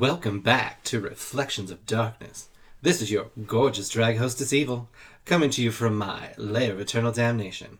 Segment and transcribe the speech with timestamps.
[0.00, 2.48] Welcome back to Reflections of Darkness.
[2.80, 4.88] This is your gorgeous drag hostess Evil,
[5.24, 7.78] coming to you from my lair of eternal damnation.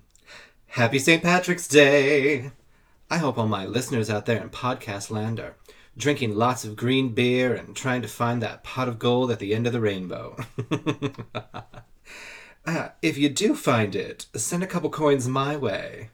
[0.66, 1.22] Happy St.
[1.22, 2.50] Patrick's Day!
[3.08, 5.54] I hope all my listeners out there in podcast land are
[5.96, 9.54] drinking lots of green beer and trying to find that pot of gold at the
[9.54, 10.36] end of the rainbow.
[12.66, 16.10] uh, if you do find it, send a couple coins my way.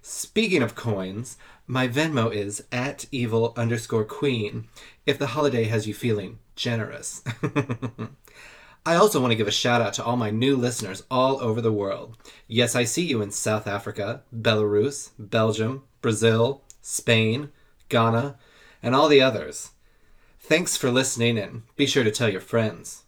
[0.00, 1.36] Speaking of coins,
[1.66, 4.68] my Venmo is at evil underscore queen
[5.04, 7.24] if the holiday has you feeling generous.
[8.86, 11.60] I also want to give a shout out to all my new listeners all over
[11.60, 12.16] the world.
[12.46, 17.50] Yes, I see you in South Africa, Belarus, Belgium, Brazil, Spain,
[17.88, 18.38] Ghana,
[18.86, 19.70] and all the others.
[20.38, 23.02] Thanks for listening and be sure to tell your friends.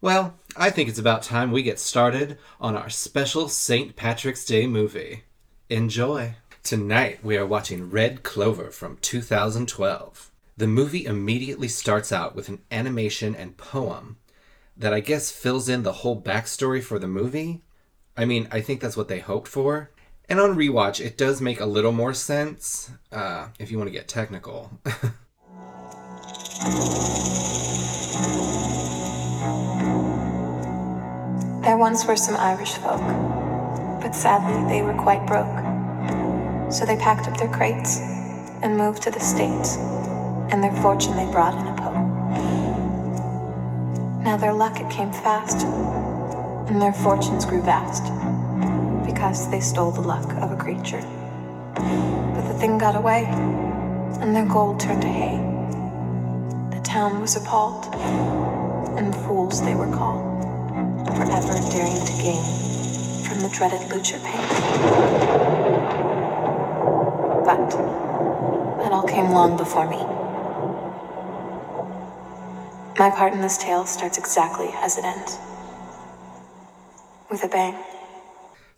[0.00, 3.94] Well, I think it's about time we get started on our special St.
[3.94, 5.22] Patrick's Day movie.
[5.70, 6.34] Enjoy!
[6.64, 10.32] Tonight we are watching Red Clover from 2012.
[10.56, 14.16] The movie immediately starts out with an animation and poem
[14.76, 17.62] that I guess fills in the whole backstory for the movie.
[18.16, 19.92] I mean, I think that's what they hoped for.
[20.28, 23.92] And on rewatch, it does make a little more sense, uh, if you want to
[23.92, 24.70] get technical.
[31.66, 33.00] There once were some Irish folk,
[34.00, 36.72] but sadly they were quite broke.
[36.72, 37.98] So they packed up their crates
[38.62, 39.76] and moved to the States,
[40.52, 41.96] and their fortune they brought in a poke.
[44.22, 45.66] Now their luck it came fast,
[46.70, 48.04] and their fortunes grew vast,
[49.16, 51.00] because they stole the luck of a creature.
[51.74, 53.24] But the thing got away,
[54.20, 55.38] and their gold turned to hay.
[56.76, 57.86] The town was appalled,
[58.98, 60.42] and fools they were called,
[61.16, 62.44] forever daring to gain
[63.24, 64.46] from the dreaded lucher pain.
[67.46, 67.70] But
[68.82, 70.04] that all came long before me.
[72.98, 75.38] My part in this tale starts exactly as it ends.
[77.30, 77.95] With a bang.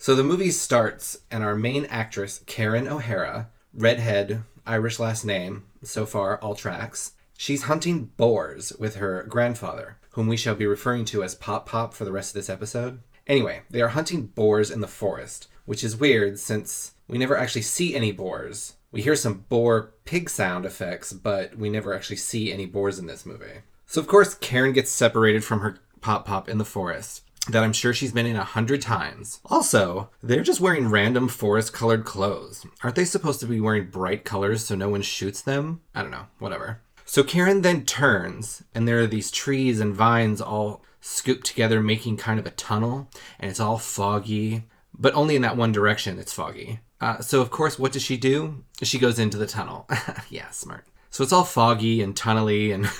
[0.00, 6.06] So the movie starts, and our main actress, Karen O'Hara, redhead, Irish last name, so
[6.06, 11.24] far all tracks, she's hunting boars with her grandfather, whom we shall be referring to
[11.24, 13.00] as Pop Pop for the rest of this episode.
[13.26, 17.62] Anyway, they are hunting boars in the forest, which is weird since we never actually
[17.62, 18.76] see any boars.
[18.92, 23.06] We hear some boar pig sound effects, but we never actually see any boars in
[23.06, 23.62] this movie.
[23.84, 27.72] So, of course, Karen gets separated from her Pop Pop in the forest that I'm
[27.72, 29.40] sure she's been in a hundred times.
[29.46, 32.66] Also, they're just wearing random forest colored clothes.
[32.82, 35.80] Aren't they supposed to be wearing bright colors so no one shoots them?
[35.94, 36.80] I don't know, whatever.
[37.04, 42.18] So Karen then turns, and there are these trees and vines all scooped together, making
[42.18, 43.08] kind of a tunnel,
[43.40, 46.80] and it's all foggy, but only in that one direction it's foggy.
[47.00, 48.64] Uh, so, of course, what does she do?
[48.82, 49.88] She goes into the tunnel.
[50.30, 50.84] yeah, smart.
[51.10, 52.90] So it's all foggy and tunnely, and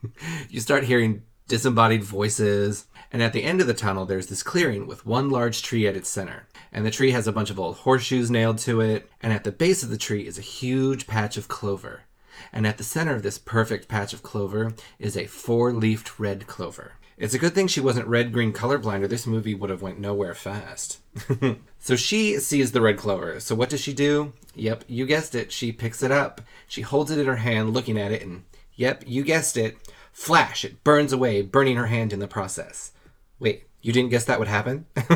[0.48, 2.86] you start hearing disembodied voices.
[3.12, 5.96] And at the end of the tunnel, there's this clearing with one large tree at
[5.96, 6.46] its center.
[6.72, 9.10] And the tree has a bunch of old horseshoes nailed to it.
[9.22, 12.02] And at the base of the tree is a huge patch of clover.
[12.52, 16.92] And at the center of this perfect patch of clover is a four-leafed red clover.
[17.16, 19.98] It's a good thing she wasn't red green colorblind or this movie would have went
[19.98, 20.98] nowhere fast.
[21.78, 23.40] so she sees the red clover.
[23.40, 24.34] So what does she do?
[24.54, 25.50] Yep, you guessed it.
[25.50, 26.42] She picks it up.
[26.68, 29.78] She holds it in her hand looking at it and yep, you guessed it.
[30.12, 32.92] Flash, it burns away, burning her hand in the process.
[33.38, 34.86] Wait, you didn't guess that would happen?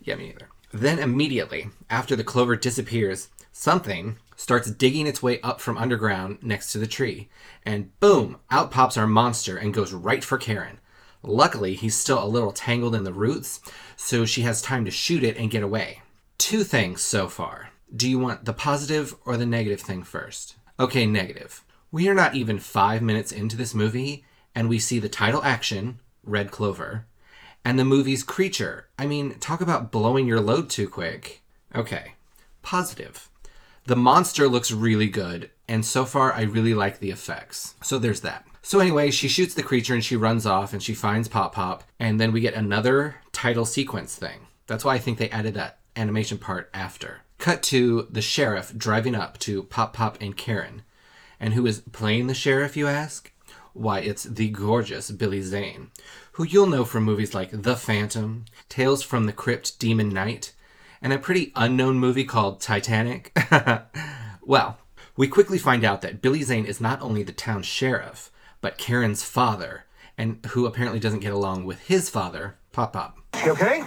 [0.00, 0.48] yeah, me neither.
[0.72, 6.72] Then immediately, after the clover disappears, something starts digging its way up from underground next
[6.72, 7.28] to the tree.
[7.64, 10.78] And boom, out pops our monster and goes right for Karen.
[11.22, 13.60] Luckily, he's still a little tangled in the roots,
[13.96, 16.02] so she has time to shoot it and get away.
[16.38, 17.70] Two things so far.
[17.94, 20.56] Do you want the positive or the negative thing first?
[20.78, 21.64] Okay, negative.
[21.90, 24.24] We are not even five minutes into this movie,
[24.54, 27.06] and we see the title action, Red Clover,
[27.66, 28.86] and the movie's creature.
[28.96, 31.42] I mean, talk about blowing your load too quick.
[31.74, 32.12] Okay,
[32.62, 33.28] positive.
[33.86, 37.74] The monster looks really good, and so far I really like the effects.
[37.82, 38.46] So there's that.
[38.62, 41.82] So anyway, she shoots the creature and she runs off and she finds Pop Pop,
[41.98, 44.46] and then we get another title sequence thing.
[44.68, 47.22] That's why I think they added that animation part after.
[47.38, 50.82] Cut to the sheriff driving up to Pop Pop and Karen.
[51.40, 53.32] And who is playing the sheriff, you ask?
[53.76, 55.90] Why, it's the gorgeous Billy Zane,
[56.32, 60.54] who you'll know from movies like The Phantom, Tales from the Crypt Demon Knight,
[61.02, 63.36] and a pretty unknown movie called Titanic.
[64.42, 64.78] well,
[65.14, 68.30] we quickly find out that Billy Zane is not only the town sheriff,
[68.62, 69.84] but Karen's father,
[70.16, 73.18] and who apparently doesn't get along with his father, Pop Pop.
[73.44, 73.84] You okay?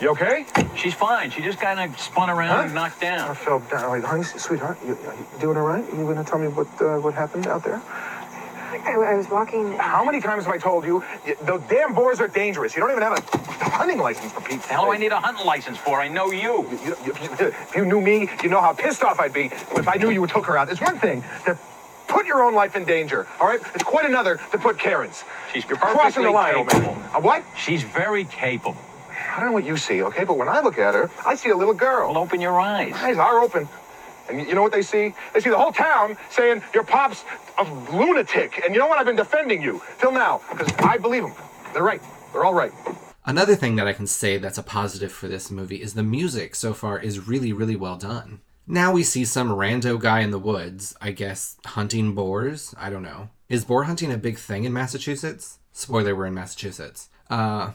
[0.00, 0.46] You okay?
[0.74, 1.30] She's fine.
[1.30, 2.62] She just kind of spun around Huh?
[2.62, 4.00] and knocked I fell down.
[4.00, 5.84] Honey, sweetheart, you, you doing all right?
[5.92, 7.82] You gonna tell me what uh, what happened out there?
[8.70, 9.72] I, I was walking.
[9.74, 11.02] How many times have I told you?
[11.26, 12.74] y- Those damn boars are dangerous.
[12.76, 13.38] You don't even have a
[13.70, 15.00] hunting license for Pete's The hell do I sake.
[15.00, 16.00] need a hunting license for?
[16.00, 16.68] I know you.
[16.70, 19.88] You, you, you, if you knew me, you know how pissed off I'd be if
[19.88, 20.70] I knew you took her out.
[20.70, 21.58] It's one thing to
[22.08, 23.60] put your own life in danger, all right?
[23.74, 25.24] It's quite another to put Karen's.
[25.52, 26.82] She's You're crossing the perfectly line, old man.
[26.82, 27.02] capable.
[27.14, 27.44] A what?
[27.56, 28.76] She's very capable.
[29.36, 30.24] I don't know what you see, okay?
[30.24, 32.12] But when I look at her, I see a little girl.
[32.12, 32.92] Well, open your eyes.
[32.94, 33.68] Eyes are open.
[34.28, 35.14] And you know what they see?
[35.32, 37.24] They see the whole town saying your pop's
[37.58, 38.62] a lunatic.
[38.64, 38.98] And you know what?
[38.98, 41.34] I've been defending you till now because I believe them.
[41.72, 42.02] They're right.
[42.32, 42.72] They're all right.
[43.24, 46.54] Another thing that I can say that's a positive for this movie is the music
[46.54, 48.40] so far is really, really well done.
[48.66, 52.74] Now we see some rando guy in the woods, I guess, hunting boars.
[52.78, 53.30] I don't know.
[53.48, 55.58] Is boar hunting a big thing in Massachusetts?
[55.72, 57.08] Spoiler, we're in Massachusetts.
[57.30, 57.72] Uh,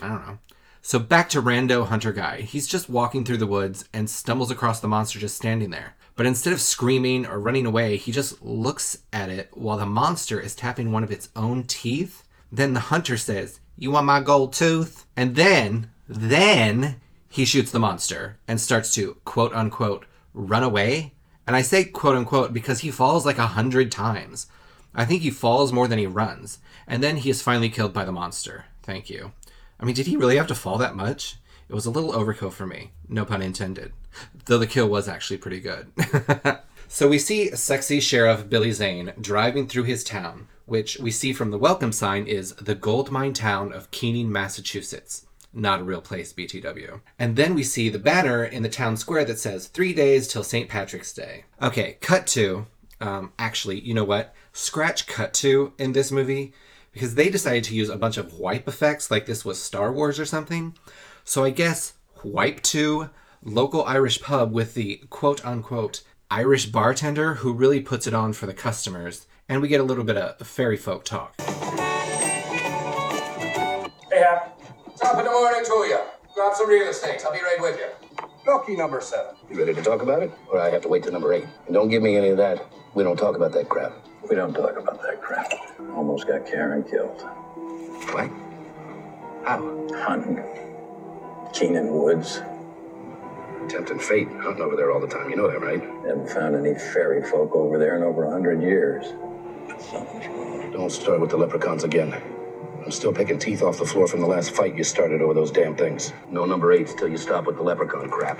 [0.00, 0.38] I don't know.
[0.82, 2.42] So back to rando hunter guy.
[2.42, 5.96] He's just walking through the woods and stumbles across the monster just standing there.
[6.16, 10.40] But instead of screaming or running away, he just looks at it while the monster
[10.40, 12.24] is tapping one of its own teeth.
[12.50, 15.04] Then the hunter says, You want my gold tooth?
[15.14, 21.12] And then, then he shoots the monster and starts to quote unquote run away.
[21.46, 24.46] And I say quote unquote because he falls like a hundred times.
[24.94, 26.58] I think he falls more than he runs.
[26.86, 28.64] And then he is finally killed by the monster.
[28.82, 29.32] Thank you.
[29.78, 31.36] I mean, did he really have to fall that much?
[31.68, 32.92] It was a little overkill for me.
[33.08, 33.92] No pun intended.
[34.46, 35.90] Though the kill was actually pretty good.
[36.88, 41.50] so we see sexy Sheriff Billy Zane driving through his town, which we see from
[41.50, 45.26] the welcome sign is the gold mine town of Keening, Massachusetts.
[45.52, 47.00] Not a real place, BTW.
[47.18, 50.44] And then we see the banner in the town square that says three days till
[50.44, 50.68] St.
[50.68, 51.44] Patrick's Day.
[51.60, 52.66] Okay, cut to.
[53.00, 54.34] Um, actually, you know what?
[54.52, 56.52] Scratch cut to in this movie
[56.92, 60.20] because they decided to use a bunch of wipe effects like this was Star Wars
[60.20, 60.76] or something.
[61.24, 63.10] So I guess wipe to
[63.46, 68.46] local Irish pub with the quote unquote Irish bartender who really puts it on for
[68.46, 69.26] the customers.
[69.48, 71.40] And we get a little bit of fairy folk talk.
[71.40, 71.46] Hey,
[74.18, 74.60] Hap.
[75.00, 76.00] Top of the morning to you.
[76.34, 77.22] Grab some real estate.
[77.24, 77.86] I'll be right with you.
[78.44, 79.36] Lucky number seven.
[79.48, 80.32] You ready to talk about it?
[80.48, 81.46] Or I have to wait till number eight?
[81.66, 82.66] And don't give me any of that.
[82.94, 83.92] We don't talk about that crap.
[84.28, 85.52] We don't talk about that crap.
[85.94, 87.22] Almost got Karen killed.
[88.12, 88.28] What?
[89.44, 89.86] How?
[89.94, 90.42] Hunting.
[91.52, 92.40] Keening Woods.
[93.68, 94.28] Tempting fate.
[94.40, 95.28] Hunting over there all the time.
[95.30, 95.82] You know that, right?
[95.82, 99.06] Haven't found any fairy folk over there in over a hundred years.
[99.78, 100.70] Something's wrong.
[100.72, 102.14] Don't start with the leprechauns again.
[102.84, 105.50] I'm still picking teeth off the floor from the last fight you started over those
[105.50, 106.12] damn things.
[106.30, 108.38] No number eights till you stop with the leprechaun crap.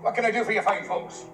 [0.00, 1.24] What can I do for you fine folks?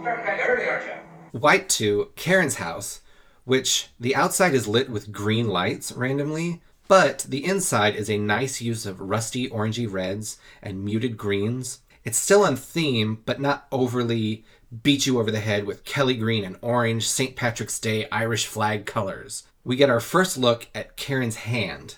[0.00, 1.38] Starting kind of early, aren't you?
[1.38, 3.02] Wipe to Karen's house,
[3.44, 8.60] which the outside is lit with green lights randomly, but the inside is a nice
[8.60, 11.82] use of rusty orangey reds and muted greens.
[12.06, 14.44] It's still on theme, but not overly
[14.84, 17.34] beat you over the head with Kelly green and orange St.
[17.34, 19.42] Patrick's Day Irish flag colors.
[19.64, 21.96] We get our first look at Karen's hand,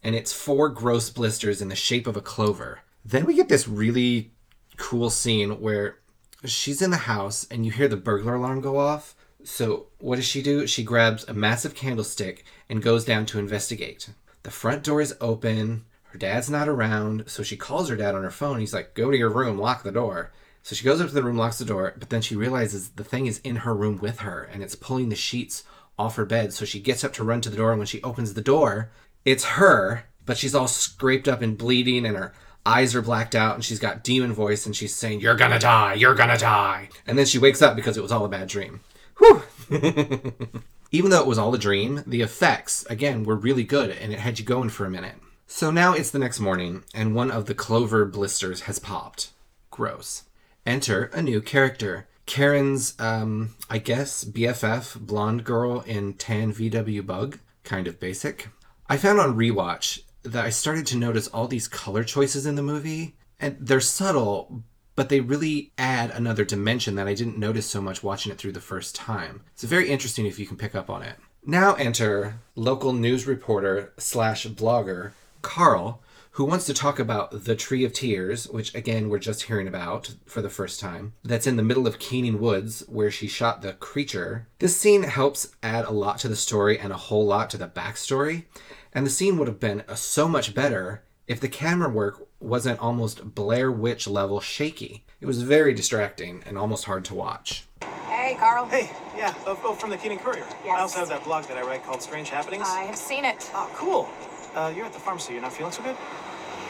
[0.00, 2.82] and it's four gross blisters in the shape of a clover.
[3.04, 4.30] Then we get this really
[4.76, 5.98] cool scene where
[6.44, 9.16] she's in the house and you hear the burglar alarm go off.
[9.42, 10.68] So, what does she do?
[10.68, 14.10] She grabs a massive candlestick and goes down to investigate.
[14.44, 15.84] The front door is open.
[16.08, 18.60] Her dad's not around, so she calls her dad on her phone.
[18.60, 20.32] He's like, Go to your room, lock the door.
[20.62, 23.04] So she goes up to the room, locks the door, but then she realizes the
[23.04, 25.64] thing is in her room with her and it's pulling the sheets
[25.98, 26.52] off her bed.
[26.52, 28.90] So she gets up to run to the door, and when she opens the door,
[29.24, 32.32] it's her, but she's all scraped up and bleeding, and her
[32.64, 35.94] eyes are blacked out, and she's got demon voice, and she's saying, You're gonna die,
[35.94, 36.90] you're gonna die.
[37.06, 38.80] And then she wakes up because it was all a bad dream.
[39.18, 39.42] Whew!
[40.90, 44.20] Even though it was all a dream, the effects, again, were really good, and it
[44.20, 45.16] had you going for a minute.
[45.50, 49.30] So now it's the next morning, and one of the clover blisters has popped.
[49.70, 50.24] Gross.
[50.66, 52.06] Enter a new character.
[52.26, 57.38] Karen's, um, I guess, BFF, blonde girl in tan VW bug.
[57.64, 58.50] Kind of basic.
[58.90, 62.62] I found on rewatch that I started to notice all these color choices in the
[62.62, 64.62] movie, and they're subtle,
[64.96, 68.52] but they really add another dimension that I didn't notice so much watching it through
[68.52, 69.40] the first time.
[69.54, 71.16] It's very interesting if you can pick up on it.
[71.42, 75.12] Now enter local news reporter slash blogger
[75.48, 76.02] Carl,
[76.32, 80.14] who wants to talk about the Tree of Tears, which again we're just hearing about
[80.26, 81.14] for the first time.
[81.24, 84.46] That's in the middle of Keening Woods, where she shot the creature.
[84.58, 87.66] This scene helps add a lot to the story and a whole lot to the
[87.66, 88.44] backstory.
[88.92, 92.78] And the scene would have been uh, so much better if the camera work wasn't
[92.78, 95.06] almost Blair Witch level shaky.
[95.22, 97.64] It was very distracting and almost hard to watch.
[98.06, 98.66] Hey, Carl.
[98.66, 100.44] Hey, yeah, oh, oh, from the Keening Courier.
[100.62, 100.78] Yes.
[100.78, 102.68] I also have that blog that I write called Strange Happenings.
[102.68, 103.50] I have seen it.
[103.54, 104.10] Oh, cool.
[104.54, 105.32] Uh, you're at the pharmacy.
[105.34, 105.96] You're not feeling so good?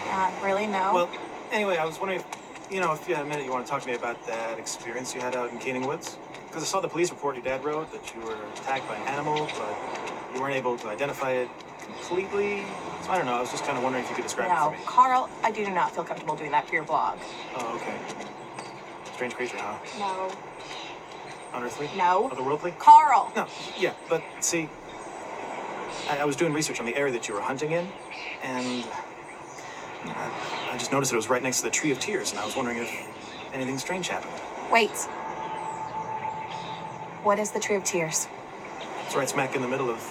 [0.06, 0.92] Not really, no.
[0.94, 1.10] Well,
[1.52, 3.70] anyway, I was wondering if, you know, if you had a minute, you want to
[3.70, 6.18] talk to me about that experience you had out in Keening Woods?
[6.46, 9.06] Because I saw the police report your dad wrote that you were attacked by an
[9.08, 11.48] animal, but you weren't able to identify it
[11.84, 12.64] completely.
[13.02, 13.34] So I don't know.
[13.34, 14.78] I was just kind of wondering if you could describe it no, for me.
[14.86, 17.18] Carl, I do not feel comfortable doing that for your blog.
[17.54, 17.94] Oh, okay.
[19.14, 19.78] Strange creature, huh?
[19.98, 20.32] No.
[21.54, 21.90] Unearthly?
[21.96, 22.28] No.
[22.30, 22.78] Otherworldly?
[22.78, 23.32] Carl!
[23.34, 23.46] No,
[23.78, 24.68] yeah, but see,
[26.08, 27.86] I, I was doing research on the area that you were hunting in,
[28.42, 28.84] and
[30.04, 32.44] I, I just noticed it was right next to the Tree of Tears, and I
[32.44, 32.90] was wondering if
[33.52, 34.32] anything strange happened.
[34.70, 34.90] Wait.
[37.24, 38.28] What is the Tree of Tears?
[39.06, 40.02] It's right smack in the middle of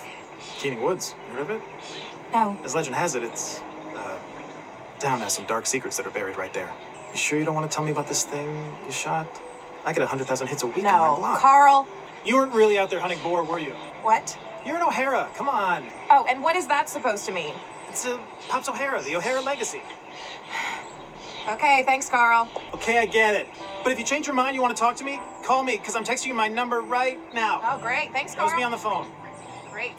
[0.59, 1.15] Keening Woods.
[1.29, 1.61] You heard of it?
[2.33, 2.57] No.
[2.63, 3.61] As legend has it, it's
[3.95, 4.17] uh,
[4.99, 6.71] town has some dark secrets that are buried right there.
[7.11, 9.27] You sure you don't want to tell me about this thing you shot?
[9.85, 11.15] I get a hundred thousand hits a week on my No.
[11.15, 11.39] blog.
[11.39, 11.87] Carl!
[12.25, 13.71] You weren't really out there hunting boar, were you?
[14.01, 14.37] What?
[14.67, 15.29] You're an O'Hara.
[15.33, 15.87] Come on.
[16.09, 17.53] Oh, and what is that supposed to mean?
[17.87, 18.19] It's uh,
[18.49, 19.81] Pops O'Hara, the O'Hara legacy.
[21.49, 22.49] Okay, thanks, Carl.
[22.73, 23.47] Okay, I get it.
[23.81, 25.95] But if you change your mind, you want to talk to me, call me, because
[25.95, 27.61] I'm texting you my number right now.
[27.63, 28.11] Oh, great.
[28.11, 29.07] Thanks, That was me on the phone.
[29.71, 29.95] Great.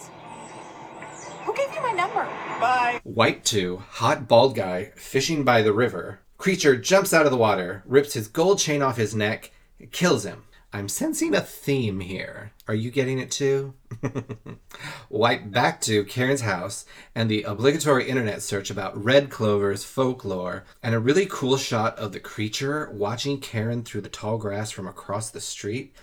[1.47, 2.25] Who gave you my number?
[2.61, 3.01] Bye.
[3.05, 6.21] White 2, hot bald guy, fishing by the river.
[6.37, 9.51] Creature jumps out of the water, rips his gold chain off his neck,
[9.93, 10.43] kills him.
[10.71, 12.53] I'm sensing a theme here.
[12.69, 13.73] Are you getting it too?
[15.09, 16.85] White back to Karen's house
[17.15, 22.13] and the obligatory internet search about red clover's folklore and a really cool shot of
[22.13, 25.97] the creature watching Karen through the tall grass from across the street.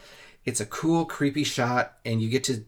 [0.45, 2.63] It's a cool, creepy shot, and you get to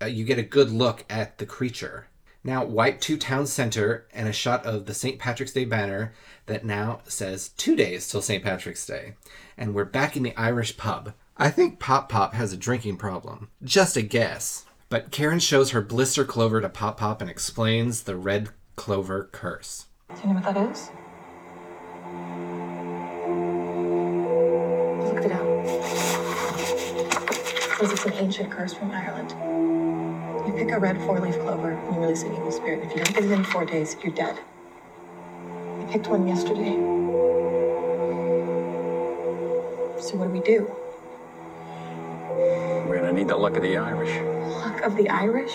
[0.00, 2.06] uh, you get a good look at the creature.
[2.44, 5.18] Now, White to Town Center and a shot of the St.
[5.18, 6.12] Patrick's Day banner
[6.46, 8.42] that now says two days till St.
[8.42, 9.14] Patrick's Day.
[9.56, 11.14] And we're back in the Irish pub.
[11.36, 13.48] I think Pop Pop has a drinking problem.
[13.64, 14.66] Just a guess.
[14.90, 19.86] But Karen shows her blister clover to Pop Pop and explains the red clover curse.
[20.14, 20.90] Do you know what that is?
[25.08, 25.66] Looked it up.
[27.78, 29.30] Says it's an ancient curse from Ireland.
[30.46, 32.84] You pick a red four-leaf clover and you release an evil spirit.
[32.84, 34.38] If you don't get it in four days, you're dead.
[35.80, 36.74] I picked one yesterday.
[39.98, 40.70] So what do we do?
[43.12, 44.10] We're gonna need the luck of the Irish.
[44.56, 45.52] Luck of the Irish?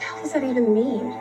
[0.00, 1.12] How does that even mean?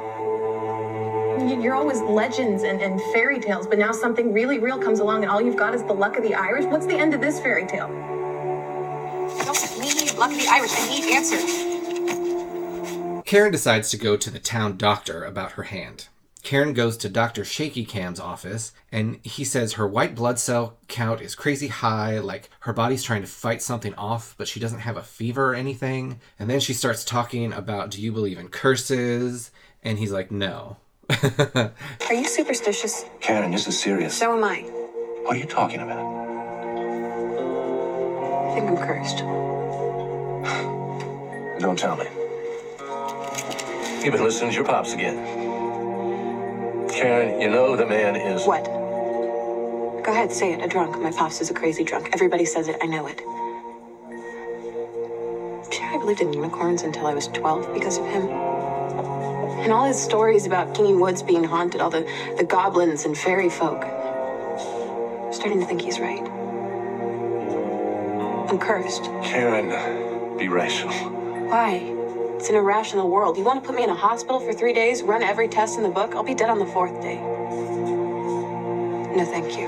[1.48, 5.22] You- You're always legends and, and fairy tales, but now something really real comes along
[5.22, 6.66] and all you've got is the luck of the Irish?
[6.66, 7.86] What's the end of this fairy tale?
[7.86, 10.72] I don't need luck of the Irish.
[10.74, 13.22] I need answers.
[13.24, 16.08] Karen decides to go to the town doctor about her hand.
[16.43, 17.45] Karen goes to Dr.
[17.45, 22.50] Shaky Cam's office and he says her white blood cell count is crazy high, like
[22.62, 26.19] her body's trying to fight something off, but she doesn't have a fever or anything.
[26.39, 29.51] And then she starts talking about, Do you believe in curses?
[29.83, 30.77] And he's like, No.
[31.10, 33.05] Are you superstitious?
[33.19, 34.17] Karen, this is serious.
[34.17, 34.62] So am I.
[35.24, 36.00] What are you talking about?
[38.50, 39.19] I think I'm cursed.
[41.62, 42.05] Don't tell me.
[44.03, 45.50] You've been listening to your pops again.
[47.01, 48.46] Karen, you know the man is.
[48.46, 48.63] What?
[48.65, 50.63] Go ahead, say it.
[50.63, 51.01] A drunk.
[51.01, 52.12] My pops is a crazy drunk.
[52.13, 52.77] Everybody says it.
[52.79, 53.20] I know it.
[55.81, 58.29] I believed in unicorns until I was 12 because of him.
[58.29, 63.50] And all his stories about Keening Woods being haunted, all the, the goblins and fairy
[63.50, 63.84] folk.
[63.84, 66.22] I'm starting to think he's right.
[68.48, 69.05] I'm cursed.
[69.24, 70.93] Karen, be rational.
[71.50, 72.00] Why?
[72.41, 73.38] It's an irrational world.
[73.38, 75.83] You want to put me in a hospital for three days, run every test in
[75.83, 76.15] the book?
[76.15, 77.21] I'll be dead on the fourth day.
[79.15, 79.67] No, thank you.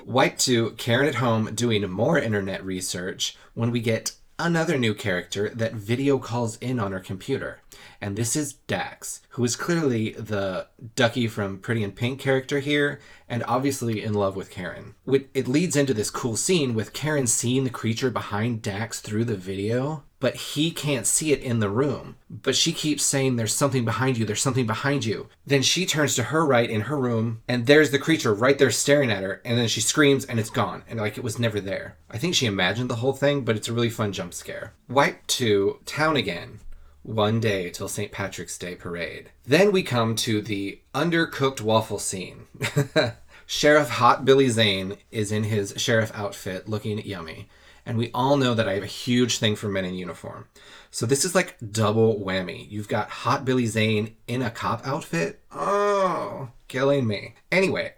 [0.00, 4.10] White 2, Karen at home doing more internet research when we get
[4.40, 7.60] another new character that video calls in on her computer.
[8.00, 12.98] And this is Dax, who is clearly the Ducky from Pretty in Pink character here,
[13.28, 14.96] and obviously in love with Karen.
[15.06, 19.36] It leads into this cool scene with Karen seeing the creature behind Dax through the
[19.36, 22.16] video, but he can't see it in the room.
[22.30, 25.28] But she keeps saying, There's something behind you, there's something behind you.
[25.46, 28.70] Then she turns to her right in her room, and there's the creature right there
[28.70, 31.60] staring at her, and then she screams and it's gone, and like it was never
[31.60, 31.98] there.
[32.10, 34.72] I think she imagined the whole thing, but it's a really fun jump scare.
[34.86, 36.60] White to Town Again.
[37.02, 38.10] One day till St.
[38.10, 39.28] Patrick's Day parade.
[39.44, 42.46] Then we come to the undercooked waffle scene.
[43.46, 47.50] Sheriff Hot Billy Zane is in his sheriff outfit looking yummy.
[47.86, 50.46] And we all know that I have a huge thing for men in uniform.
[50.90, 52.70] So this is like double whammy.
[52.70, 55.42] You've got hot Billy Zane in a cop outfit.
[55.52, 57.34] Oh, killing me.
[57.52, 57.92] Anyway,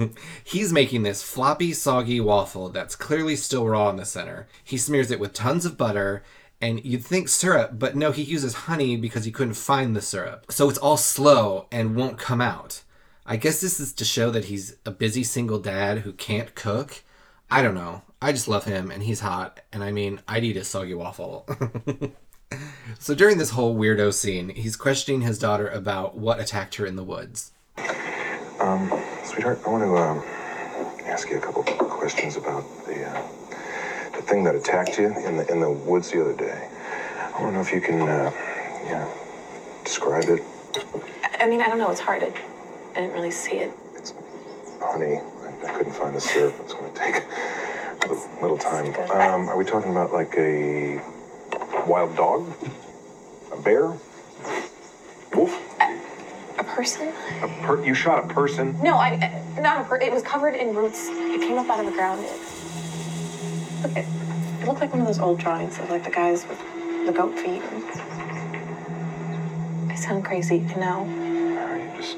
[0.44, 4.46] he's making this floppy, soggy waffle that's clearly still raw in the center.
[4.62, 6.22] He smears it with tons of butter
[6.60, 10.46] and you'd think syrup, but no, he uses honey because he couldn't find the syrup.
[10.50, 12.82] So it's all slow and won't come out.
[13.24, 17.02] I guess this is to show that he's a busy single dad who can't cook.
[17.50, 18.02] I don't know.
[18.22, 21.48] I just love him and he's hot, and I mean, I'd eat a soggy waffle.
[22.98, 26.96] so during this whole weirdo scene, he's questioning his daughter about what attacked her in
[26.96, 27.52] the woods.
[28.60, 28.92] Um,
[29.24, 30.22] sweetheart, I want to um,
[31.06, 33.22] ask you a couple questions about the uh,
[34.14, 36.68] the thing that attacked you in the in the woods the other day.
[37.34, 38.30] I want to know if you can, uh,
[38.84, 39.10] yeah,
[39.82, 40.42] describe it.
[41.40, 41.90] I mean, I don't know.
[41.90, 42.22] It's hard.
[42.22, 43.72] I, I didn't really see it.
[43.94, 44.12] It's
[44.78, 45.16] honey.
[45.16, 46.54] I, I couldn't find the syrup.
[46.60, 47.59] It's going to take a
[48.02, 48.86] little, little time.
[49.10, 51.00] Um, are we talking about like a
[51.86, 52.52] wild dog,
[53.52, 53.92] a bear,
[55.34, 55.58] wolf?
[56.58, 57.12] A person?
[57.42, 58.76] A per- you shot a person?
[58.82, 59.96] No, I I- not a per.
[59.96, 61.08] It was covered in roots.
[61.10, 62.24] It came up out of the ground.
[62.24, 64.06] It, look, it,
[64.62, 66.58] it looked like one of those old drawings of like the guys with
[67.06, 67.62] the goat feet.
[69.90, 71.00] I sound crazy, I know.
[71.60, 72.16] Uh, You just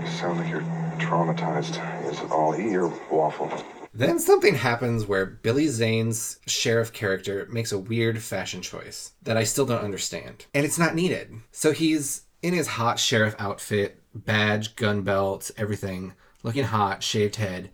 [0.00, 0.64] you sound like you're
[0.98, 1.78] traumatized.
[2.10, 3.50] Is it all eat your waffle?
[3.94, 9.44] Then something happens where Billy Zane's sheriff character makes a weird fashion choice that I
[9.44, 10.46] still don't understand.
[10.54, 11.32] And it's not needed.
[11.50, 17.70] So he's in his hot sheriff outfit, badge, gun belt, everything, looking hot, shaved head.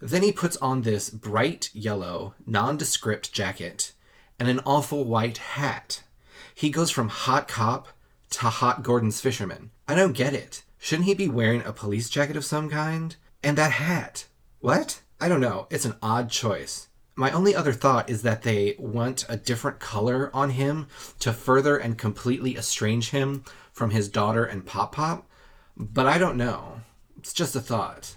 [0.00, 3.92] Then he puts on this bright yellow, nondescript jacket
[4.38, 6.02] and an awful white hat.
[6.54, 7.88] He goes from hot cop
[8.30, 9.70] to hot Gorton's fisherman.
[9.86, 10.62] I don't get it.
[10.78, 13.16] Shouldn't he be wearing a police jacket of some kind?
[13.42, 14.26] And that hat.
[14.60, 15.02] What?
[15.20, 15.66] I don't know.
[15.70, 16.88] It's an odd choice.
[17.16, 20.86] My only other thought is that they want a different color on him
[21.18, 25.28] to further and completely estrange him from his daughter and Pop Pop,
[25.76, 26.82] but I don't know.
[27.16, 28.14] It's just a thought.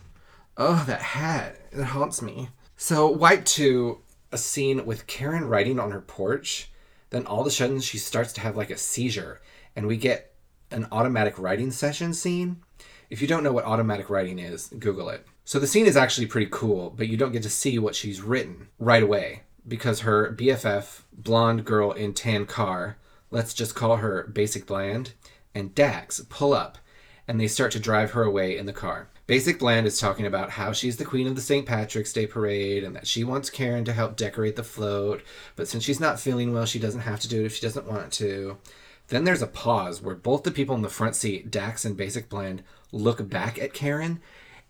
[0.58, 1.58] Oh, that hat.
[1.72, 2.50] It haunts me.
[2.78, 6.72] So, wipe to a scene with Karen writing on her porch.
[7.10, 9.42] Then all of a sudden, she starts to have like a seizure,
[9.76, 10.34] and we get
[10.70, 12.62] an automatic writing session scene.
[13.10, 15.26] If you don't know what automatic writing is, Google it.
[15.44, 18.22] So the scene is actually pretty cool, but you don't get to see what she's
[18.22, 22.98] written right away because her BFF, blonde girl in tan car,
[23.32, 25.14] let's just call her Basic Bland,
[25.54, 26.78] and Dax pull up
[27.28, 29.08] and they start to drive her away in the car.
[29.28, 31.66] Basic Bland is talking about how she's the queen of the St.
[31.66, 35.24] Patrick's Day parade and that she wants Karen to help decorate the float,
[35.56, 37.88] but since she's not feeling well, she doesn't have to do it if she doesn't
[37.88, 38.58] want to.
[39.08, 42.28] Then there's a pause where both the people in the front seat, Dax and Basic
[42.28, 44.20] Bland, look back at Karen,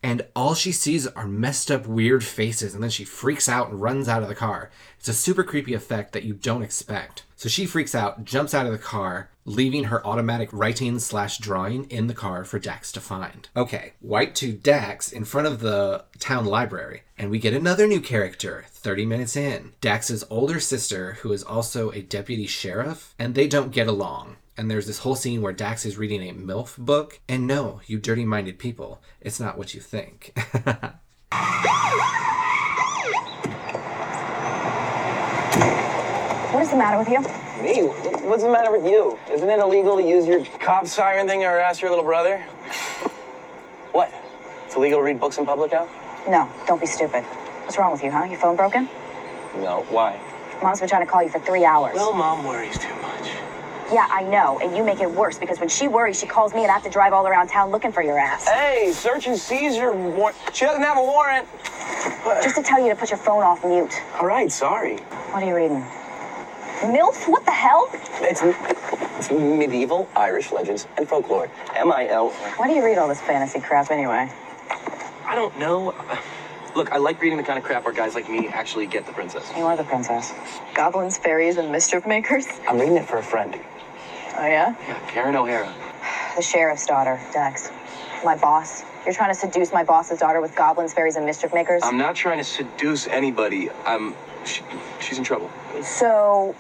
[0.04, 3.82] and all she sees are messed up, weird faces, and then she freaks out and
[3.82, 4.72] runs out of the car.
[4.98, 7.24] It's a super creepy effect that you don't expect.
[7.36, 11.90] So she freaks out, jumps out of the car, leaving her automatic writing slash drawing
[11.90, 13.50] in the car for Dax to find.
[13.56, 18.02] Okay, white to Dax in front of the town library, and we get another new
[18.02, 19.74] character 30 minutes in.
[19.82, 24.38] Dax's older sister, who is also a deputy sheriff, and they don't get along.
[24.62, 27.20] And there's this whole scene where Dax is reading a MILF book.
[27.28, 30.38] And no, you dirty minded people, it's not what you think.
[36.52, 37.22] What is the matter with you?
[37.64, 37.88] Me?
[38.28, 39.18] What's the matter with you?
[39.32, 42.40] Isn't it illegal to use your cop siren thing to harass your little brother?
[43.94, 44.14] What?
[44.68, 45.88] It's illegal to read books in public now?
[46.28, 47.24] No, don't be stupid.
[47.64, 48.26] What's wrong with you, huh?
[48.26, 48.88] Your phone broken?
[49.56, 49.86] No.
[49.90, 50.20] Why?
[50.62, 51.96] Mom's been trying to call you for three hours.
[51.96, 53.32] Well, mom worries too much.
[53.92, 56.62] Yeah, I know, and you make it worse because when she worries, she calls me
[56.62, 58.48] and I have to drive all around town looking for your ass.
[58.48, 60.38] Hey, search and seizure warrant.
[60.54, 61.46] She doesn't have a warrant.
[62.42, 64.02] Just to tell you to put your phone off mute.
[64.20, 64.98] All right, sorry.
[65.32, 65.84] What are you reading?
[66.82, 67.30] MILF?
[67.30, 67.90] What the hell?
[68.22, 71.50] It's, it's medieval Irish legends and folklore.
[71.76, 72.30] M-I-L.
[72.30, 74.32] Why do you read all this fantasy crap anyway?
[75.26, 75.94] I don't know.
[76.76, 79.12] Look, I like reading the kind of crap where guys like me actually get the
[79.12, 79.52] princess.
[79.58, 80.34] You are the princess.
[80.74, 82.48] Goblins, fairies, and mischief makers?
[82.70, 83.60] I'm reading it for a friend.
[84.38, 84.76] Oh, yeah?
[84.88, 85.74] Yeah, Karen O'Hara.
[86.36, 87.70] The sheriff's daughter, Dex.
[88.24, 88.84] My boss.
[89.06, 91.82] You're trying to seduce my boss's daughter with goblins, fairies, and mischief makers?
[91.84, 93.70] I'm not trying to seduce anybody.
[93.86, 94.16] I'm.
[94.46, 94.62] She,
[95.00, 95.50] she's in trouble.
[95.84, 96.56] So,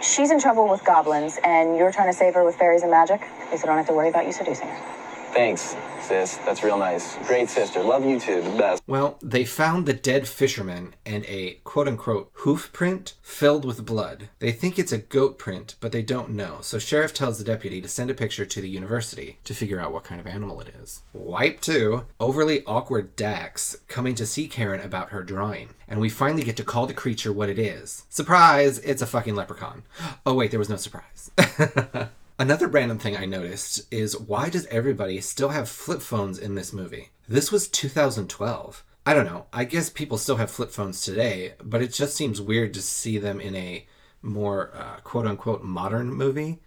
[0.00, 3.22] she's in trouble with goblins, and you're trying to save her with fairies and magic?
[3.22, 5.01] At least I don't have to worry about you seducing her.
[5.32, 6.36] Thanks, sis.
[6.44, 7.16] That's real nice.
[7.26, 7.82] Great sister.
[7.82, 8.42] Love you too.
[8.42, 8.82] The best.
[8.86, 14.28] Well, they found the dead fisherman and a quote unquote hoof print filled with blood.
[14.40, 16.58] They think it's a goat print, but they don't know.
[16.60, 19.92] So Sheriff tells the deputy to send a picture to the university to figure out
[19.92, 21.00] what kind of animal it is.
[21.14, 25.70] Wipe 2, overly awkward Dax coming to see Karen about her drawing.
[25.88, 28.04] And we finally get to call the creature what it is.
[28.10, 29.84] Surprise, it's a fucking leprechaun.
[30.24, 31.30] Oh wait, there was no surprise.
[32.42, 36.72] Another random thing I noticed is why does everybody still have flip phones in this
[36.72, 37.10] movie?
[37.28, 38.84] This was 2012.
[39.06, 39.46] I don't know.
[39.52, 43.16] I guess people still have flip phones today, but it just seems weird to see
[43.16, 43.86] them in a
[44.22, 46.58] more uh, quote unquote modern movie.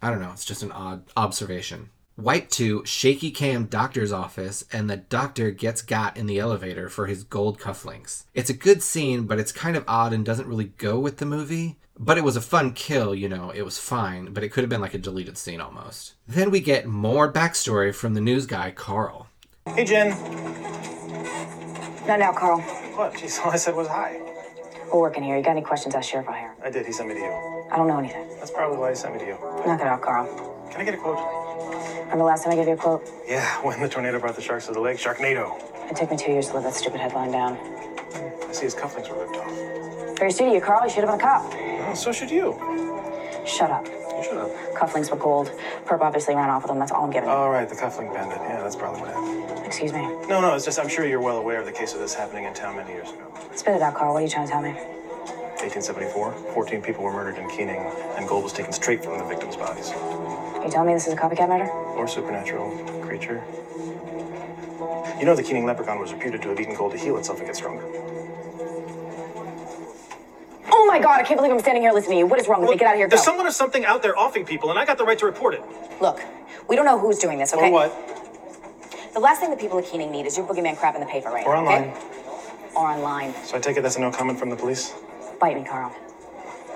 [0.00, 0.30] I don't know.
[0.32, 1.90] It's just an odd observation.
[2.16, 7.08] Wipe to shaky cam doctor's office, and the doctor gets got in the elevator for
[7.08, 8.24] his gold cufflinks.
[8.32, 11.26] It's a good scene, but it's kind of odd and doesn't really go with the
[11.26, 11.76] movie.
[12.02, 14.70] But it was a fun kill, you know, it was fine, but it could have
[14.70, 16.14] been like a deleted scene almost.
[16.26, 19.28] Then we get more backstory from the news guy, Carl.
[19.76, 20.08] Hey, Jen.
[22.06, 22.62] Not now, Carl.
[22.96, 23.12] What?
[23.12, 24.18] Jeez, all I said was hi.
[24.90, 25.36] We're working here.
[25.36, 25.94] You got any questions?
[25.94, 26.54] Ask Sheriff O'Hara.
[26.64, 26.86] I did.
[26.86, 27.66] He sent me to you.
[27.70, 28.26] I don't know anything.
[28.38, 29.38] That's probably why he sent me to you.
[29.66, 30.26] Knock it out, Carl.
[30.72, 31.18] Can I get a quote?
[31.18, 33.06] Remember the last time I gave you a quote?
[33.28, 34.96] Yeah, when the tornado brought the sharks to the lake.
[34.96, 35.60] Sharknado.
[35.90, 37.58] It took me two years to live that stupid headline down.
[38.48, 39.69] I see his cufflinks were ripped off.
[40.28, 40.84] Stupid of you, Carl.
[40.84, 41.50] You should have been a cop.
[41.54, 42.52] Oh, so should you.
[43.46, 43.86] Shut up.
[43.86, 44.50] You should have.
[44.76, 45.50] Cufflinks were gold.
[45.86, 46.78] Perp obviously ran off with them.
[46.78, 47.34] That's all I'm giving you.
[47.34, 48.36] All right, the cufflink bandit.
[48.42, 49.66] Yeah, that's probably what happened.
[49.66, 50.02] Excuse me.
[50.28, 52.44] No, no, it's just I'm sure you're well aware of the case of this happening
[52.44, 53.32] in town many years ago.
[53.54, 54.12] Spit it out, Carl.
[54.12, 54.72] What are you trying to tell me?
[54.72, 57.80] 1874, 14 people were murdered in Keening,
[58.16, 59.90] and gold was taken straight from the victims' bodies.
[59.90, 61.68] Are you telling me this is a copycat murder?
[61.70, 62.70] Or supernatural
[63.02, 63.42] creature.
[65.18, 67.46] You know the Keening leprechaun was reputed to have eaten gold to heal itself and
[67.46, 67.84] get stronger.
[70.90, 72.26] Oh my god, I can't believe I'm standing here listening to you.
[72.26, 72.76] What is wrong with me?
[72.76, 73.06] Get out of here.
[73.06, 73.10] Go.
[73.10, 75.54] There's someone or something out there offing people, and I got the right to report
[75.54, 75.62] it.
[76.00, 76.20] Look,
[76.68, 77.68] we don't know who's doing this, okay?
[77.68, 79.12] Or what?
[79.14, 81.28] The last thing the people of Keening need is your boogeyman crap in the paper
[81.28, 81.90] right Or now, online.
[81.90, 82.00] okay?
[82.74, 83.34] Or online.
[83.44, 84.92] So I take it that's a no comment from the police?
[85.40, 85.94] Bite me, Carl.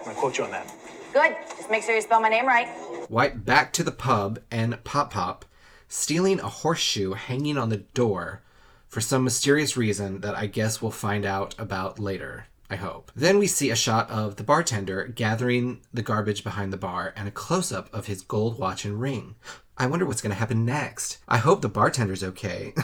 [0.07, 0.72] I quote you on that.
[1.12, 1.35] Good.
[1.57, 2.68] Just make sure you spell my name right.
[3.11, 5.44] Wipe back to the pub and Pop Pop
[5.88, 8.42] stealing a horseshoe hanging on the door
[8.87, 12.46] for some mysterious reason that I guess we'll find out about later.
[12.74, 13.12] I hope.
[13.14, 17.28] Then we see a shot of the bartender gathering the garbage behind the bar and
[17.28, 19.37] a close up of his gold watch and ring.
[19.78, 21.18] I wonder what's going to happen next.
[21.28, 22.74] I hope the bartender's okay.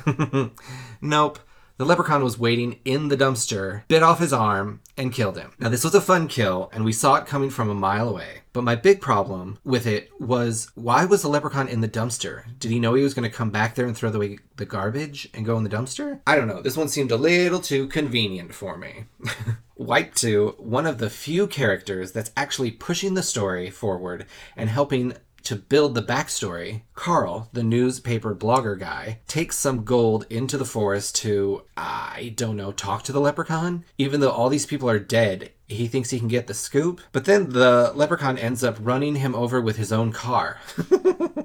[1.01, 1.41] nope.
[1.81, 5.55] The leprechaun was waiting in the dumpster, bit off his arm, and killed him.
[5.59, 8.43] Now, this was a fun kill, and we saw it coming from a mile away.
[8.53, 12.43] But my big problem with it was why was the leprechaun in the dumpster?
[12.59, 15.31] Did he know he was going to come back there and throw away the garbage
[15.33, 16.21] and go in the dumpster?
[16.27, 16.61] I don't know.
[16.61, 19.07] This one seemed a little too convenient for me.
[19.81, 25.15] Wipe 2, one of the few characters that's actually pushing the story forward and helping
[25.45, 31.17] to build the backstory, Carl, the newspaper blogger guy, takes some gold into the forest
[31.17, 33.87] to, I don't know, talk to the leprechaun.
[33.97, 37.01] Even though all these people are dead, he thinks he can get the scoop.
[37.13, 40.59] But then the leprechaun ends up running him over with his own car.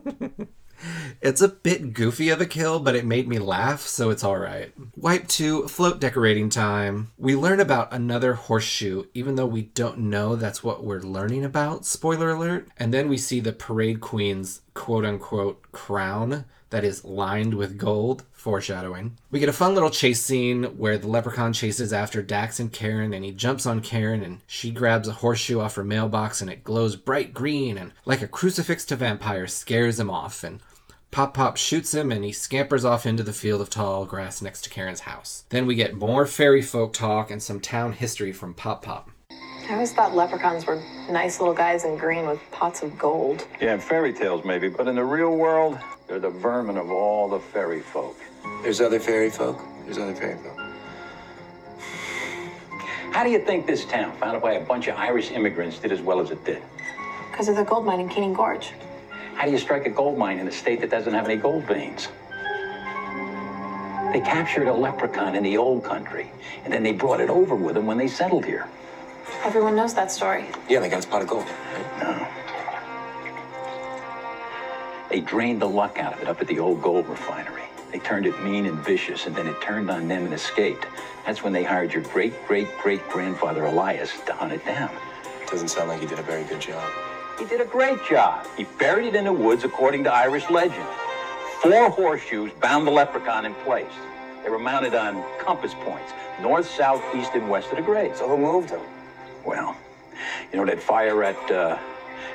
[1.22, 4.74] It's a bit goofy of a kill, but it made me laugh, so it's alright.
[4.96, 7.12] Wipe 2, float decorating time.
[7.18, 11.86] We learn about another horseshoe, even though we don't know that's what we're learning about,
[11.86, 12.68] spoiler alert.
[12.78, 18.24] And then we see the parade queen's quote unquote crown that is lined with gold,
[18.34, 19.18] foreshadowing.
[19.32, 23.14] We get a fun little chase scene where the leprechaun chases after Dax and Karen,
[23.14, 26.64] and he jumps on Karen, and she grabs a horseshoe off her mailbox, and it
[26.64, 30.44] glows bright green, and like a crucifix to vampires, scares him off.
[30.44, 30.60] And
[31.16, 34.66] Pop Pop shoots him and he scampers off into the field of tall grass next
[34.66, 35.46] to Karen's house.
[35.48, 39.10] Then we get more fairy folk talk and some town history from Pop Pop.
[39.32, 43.48] I always thought leprechauns were nice little guys in green with pots of gold.
[43.62, 47.30] Yeah, in fairy tales maybe, but in the real world, they're the vermin of all
[47.30, 48.18] the fairy folk.
[48.62, 49.58] There's other fairy folk.
[49.86, 50.60] There's other fairy folk.
[53.14, 56.02] How do you think this town, founded by a bunch of Irish immigrants, did as
[56.02, 56.62] well as it did?
[57.32, 58.74] Because of the gold mine in Keening Gorge.
[59.36, 61.66] How do you strike a gold mine in a state that doesn't have any gold
[61.66, 62.08] veins?
[64.14, 66.32] They captured a leprechaun in the old country,
[66.64, 68.68] and then they brought it over with them when they settled here.
[69.44, 70.46] Everyone knows that story.
[70.70, 71.46] Yeah, they got a pot of gold.
[71.46, 72.00] Right?
[72.02, 72.28] No.
[75.10, 77.64] They drained the luck out of it up at the old gold refinery.
[77.92, 80.86] They turned it mean and vicious, and then it turned on them and escaped.
[81.26, 84.92] That's when they hired your great great great grandfather Elias to hunt it down.
[85.52, 86.90] Doesn't sound like he did a very good job.
[87.38, 88.48] He did a great job.
[88.56, 90.88] He buried it in the woods according to Irish legend.
[91.62, 93.92] Four horseshoes bound the leprechaun in place.
[94.44, 98.16] They were mounted on compass points, north, south, east, and west of the grave.
[98.16, 98.80] So who moved him?
[99.44, 99.76] Well,
[100.52, 101.78] you know that fire at uh,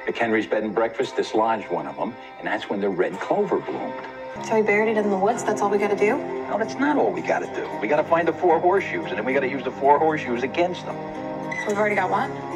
[0.06, 3.94] McHenry's bed and breakfast dislodged one of them, and that's when the red clover bloomed.
[4.44, 5.44] So we buried it in the woods.
[5.44, 6.18] That's all we gotta do?
[6.18, 7.68] No, that's not all we gotta do.
[7.80, 10.84] We gotta find the four horseshoes, and then we gotta use the four horseshoes against
[10.84, 10.96] them.
[11.66, 12.49] We've already got one.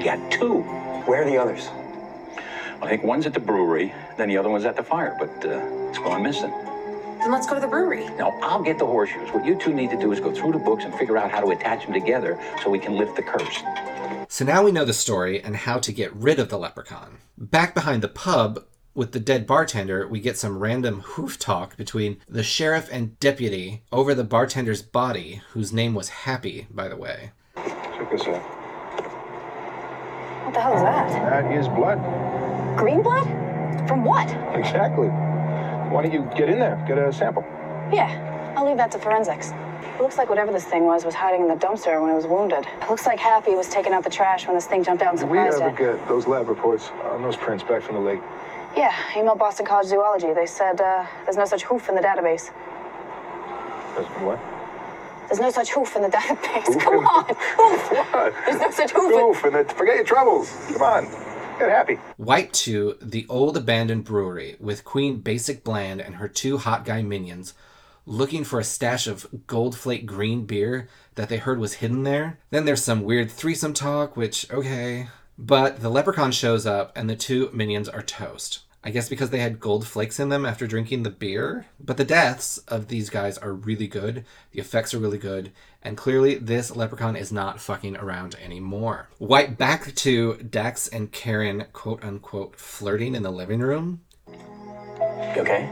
[0.00, 0.62] We got two.
[1.04, 1.68] Where are the others?
[2.80, 5.60] I think one's at the brewery, then the other one's at the fire, but uh,
[5.90, 6.50] it's gone missing.
[7.18, 8.08] Then let's go to the brewery.
[8.16, 9.28] No, I'll get the horseshoes.
[9.28, 11.40] What you two need to do is go through the books and figure out how
[11.40, 13.62] to attach them together so we can lift the curse.
[14.30, 17.18] So now we know the story and how to get rid of the leprechaun.
[17.36, 22.22] Back behind the pub, with the dead bartender, we get some random hoof talk between
[22.26, 27.32] the sheriff and deputy over the bartender's body, whose name was Happy, by the way.
[27.54, 28.59] Check this out.
[30.44, 31.44] What the hell is that?
[31.44, 31.98] That is blood.
[32.76, 33.26] Green blood?
[33.88, 34.28] From what?
[34.54, 35.08] Exactly.
[35.08, 37.44] Why don't you get in there, get a sample?
[37.92, 39.52] Yeah, I'll leave that to forensics.
[39.98, 42.26] It looks like whatever this thing was was hiding in the dumpster when it was
[42.26, 42.64] wounded.
[42.82, 45.18] It looks like Happy was taking out the trash when this thing jumped out and
[45.20, 45.98] Did we surprised ever it.
[45.98, 48.20] get those lab reports on those prints back from the lake?
[48.76, 50.32] Yeah, emailed Boston College Zoology.
[50.32, 52.50] They said uh, there's no such hoof in the database.
[53.96, 54.38] That's what?
[55.30, 56.66] There's no such hoof in the database.
[56.66, 57.24] Hoof Come in- on,
[57.56, 57.90] hoof.
[58.12, 58.34] What?
[58.46, 59.12] There's no such hoof.
[59.12, 60.50] in- Goof, and it, forget your troubles.
[60.72, 61.04] Come on,
[61.58, 61.98] get happy.
[62.18, 67.02] Wipe to the old abandoned brewery with Queen Basic Bland and her two hot guy
[67.02, 67.54] minions
[68.06, 72.38] looking for a stash of gold flake green beer that they heard was hidden there.
[72.50, 75.08] Then there's some weird threesome talk, which, okay.
[75.38, 78.60] But the leprechaun shows up and the two minions are toast.
[78.82, 81.66] I guess because they had gold flakes in them after drinking the beer.
[81.78, 84.24] But the deaths of these guys are really good.
[84.52, 85.52] The effects are really good.
[85.82, 89.10] And clearly, this leprechaun is not fucking around anymore.
[89.18, 94.00] White back to Dax and Karen, quote unquote, flirting in the living room.
[94.28, 95.68] You okay?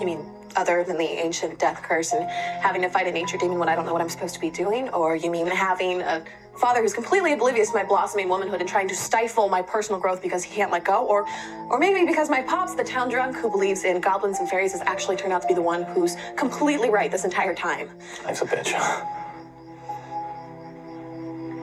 [0.00, 3.58] You mean other than the ancient death curse and having to fight a nature demon
[3.58, 4.88] when I don't know what I'm supposed to be doing?
[4.90, 6.24] Or you mean having a
[6.58, 10.22] father who's completely oblivious to my blossoming womanhood and trying to stifle my personal growth
[10.22, 11.04] because he can't let go?
[11.06, 11.26] Or
[11.68, 14.80] or maybe because my pops, the town drunk who believes in goblins and fairies, has
[14.82, 17.90] actually turned out to be the one who's completely right this entire time.
[18.24, 18.72] Life's a bitch.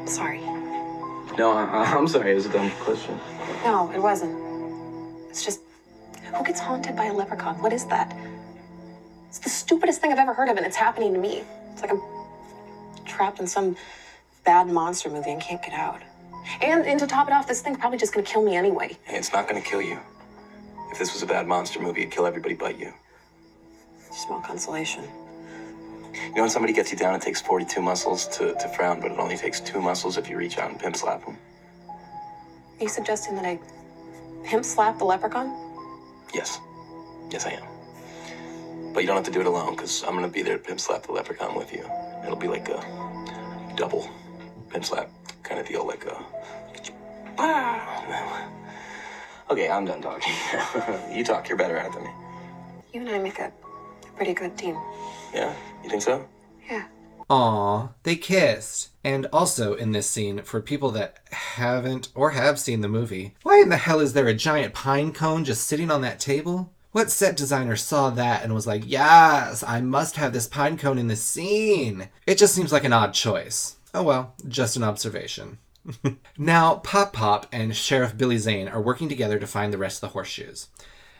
[0.07, 0.41] Sorry.
[1.37, 2.31] No, I, I'm sorry.
[2.31, 3.19] It was a dumb question.
[3.63, 4.37] No, it wasn't.
[5.29, 5.61] It's just
[6.35, 7.61] who gets haunted by a leprechaun?
[7.61, 8.15] What is that?
[9.33, 11.41] It's the stupidest thing I've ever heard of, and it's happening to me.
[11.71, 11.99] It's like I'm
[13.03, 13.75] trapped in some
[14.45, 16.03] bad monster movie and can't get out.
[16.61, 18.95] And, and to top it off, this thing's probably just gonna kill me anyway.
[19.05, 19.97] Hey, it's not gonna kill you.
[20.91, 22.93] If this was a bad monster movie, it'd kill everybody but you.
[24.11, 25.03] Small consolation.
[26.13, 29.13] You know when somebody gets you down, it takes 42 muscles to, to frown, but
[29.13, 31.39] it only takes two muscles if you reach out and pimp slap them?
[31.89, 33.59] Are you suggesting that I
[34.43, 35.51] pimp slap the leprechaun?
[36.35, 36.59] Yes.
[37.31, 37.72] Yes, I am.
[38.93, 40.79] But you don't have to do it alone, because I'm gonna be there to pimp
[40.79, 41.89] slap the leprechaun with you.
[42.23, 44.09] It'll be like a double
[44.69, 45.09] pimp slap
[45.41, 46.23] kind of deal, like a.
[49.49, 50.33] Okay, I'm done talking.
[51.15, 52.09] you talk, you're better at it than me.
[52.91, 54.77] You and I make a, a pretty good team.
[55.33, 55.53] Yeah?
[55.83, 56.27] You think so?
[56.67, 56.87] Yeah.
[57.29, 58.89] Aw, they kissed.
[59.03, 63.59] And also in this scene, for people that haven't or have seen the movie, why
[63.59, 66.71] in the hell is there a giant pine cone just sitting on that table?
[66.93, 70.99] What set designer saw that and was like, yes, I must have this pine cone
[70.99, 72.09] in the scene?
[72.27, 73.77] It just seems like an odd choice.
[73.95, 75.57] Oh well, just an observation.
[76.37, 80.01] now, Pop Pop and Sheriff Billy Zane are working together to find the rest of
[80.01, 80.67] the horseshoes.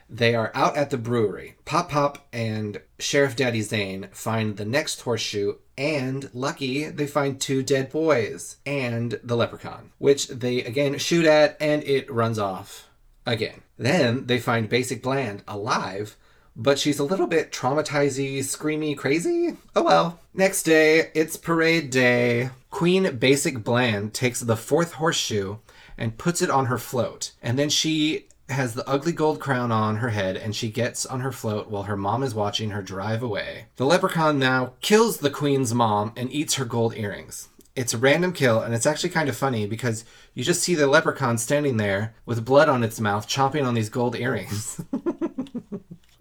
[0.07, 1.55] They are out at the brewery.
[1.65, 7.63] Pop Pop and Sheriff Daddy Zane find the next horseshoe, and lucky, they find two
[7.63, 12.89] dead boys and the leprechaun, which they again shoot at, and it runs off
[13.25, 13.61] again.
[13.77, 16.17] Then they find Basic Bland alive,
[16.55, 19.57] but she's a little bit traumatizing, screamy, crazy.
[19.75, 20.19] Oh well.
[20.33, 22.49] Next day, it's parade day.
[22.69, 25.57] Queen Basic Bland takes the fourth horseshoe
[25.97, 29.97] and puts it on her float, and then she has the ugly gold crown on
[29.97, 33.23] her head and she gets on her float while her mom is watching her drive
[33.23, 33.65] away.
[33.77, 37.49] The leprechaun now kills the queen's mom and eats her gold earrings.
[37.75, 40.87] It's a random kill and it's actually kind of funny because you just see the
[40.87, 44.81] leprechaun standing there with blood on its mouth chomping on these gold earrings.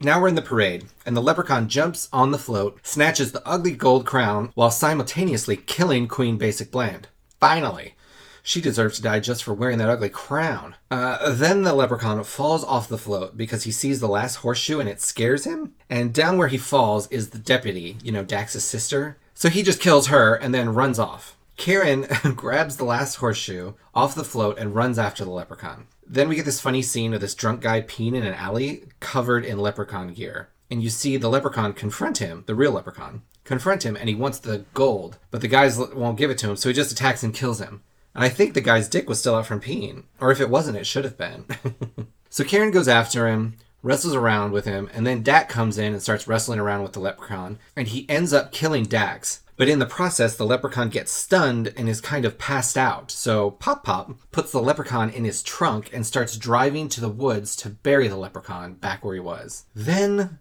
[0.04, 3.70] Now we're in the parade, and the leprechaun jumps on the float, snatches the ugly
[3.70, 7.06] gold crown, while simultaneously killing Queen Basic Bland.
[7.38, 7.94] Finally!
[8.42, 10.74] She deserves to die just for wearing that ugly crown.
[10.90, 14.88] Uh, then the leprechaun falls off the float because he sees the last horseshoe and
[14.88, 15.74] it scares him.
[15.88, 19.18] And down where he falls is the deputy, you know, Dax's sister.
[19.34, 21.36] So he just kills her and then runs off.
[21.56, 25.86] Karen grabs the last horseshoe off the float and runs after the leprechaun.
[26.06, 29.44] Then we get this funny scene of this drunk guy peeing in an alley covered
[29.44, 30.50] in leprechaun gear.
[30.70, 34.38] And you see the leprechaun confront him, the real leprechaun, confront him, and he wants
[34.38, 37.34] the gold, but the guys won't give it to him, so he just attacks and
[37.34, 37.82] kills him.
[38.14, 40.04] And I think the guy's dick was still out from peeing.
[40.20, 41.46] Or if it wasn't, it should have been.
[42.32, 46.00] So Karen goes after him, wrestles around with him, and then Dak comes in and
[46.00, 49.41] starts wrestling around with the leprechaun, and he ends up killing Dax.
[49.56, 53.10] But in the process, the leprechaun gets stunned and is kind of passed out.
[53.10, 57.54] So Pop Pop puts the leprechaun in his trunk and starts driving to the woods
[57.56, 59.64] to bury the leprechaun back where he was.
[59.74, 60.38] Then